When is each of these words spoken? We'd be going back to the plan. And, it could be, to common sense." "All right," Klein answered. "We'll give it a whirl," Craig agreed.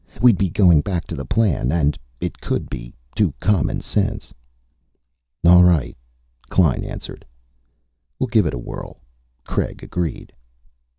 We'd 0.19 0.35
be 0.39 0.49
going 0.49 0.81
back 0.81 1.05
to 1.05 1.15
the 1.15 1.25
plan. 1.25 1.71
And, 1.71 1.95
it 2.19 2.41
could 2.41 2.71
be, 2.71 2.95
to 3.15 3.35
common 3.39 3.81
sense." 3.81 4.33
"All 5.45 5.63
right," 5.63 5.95
Klein 6.49 6.83
answered. 6.83 7.23
"We'll 8.17 8.25
give 8.25 8.47
it 8.47 8.55
a 8.55 8.57
whirl," 8.57 9.01
Craig 9.43 9.83
agreed. 9.83 10.33